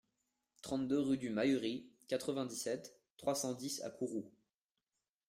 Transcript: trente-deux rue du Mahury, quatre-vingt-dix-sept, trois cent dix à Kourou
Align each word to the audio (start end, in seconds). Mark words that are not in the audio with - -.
trente-deux 0.63 0.99
rue 0.99 1.19
du 1.19 1.29
Mahury, 1.29 1.85
quatre-vingt-dix-sept, 2.07 2.97
trois 3.17 3.35
cent 3.35 3.53
dix 3.53 3.83
à 3.83 3.91
Kourou 3.91 4.31